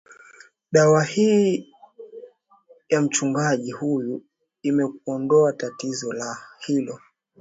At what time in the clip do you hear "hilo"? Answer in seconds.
6.59-6.99